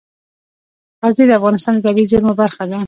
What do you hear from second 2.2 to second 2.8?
برخه ده.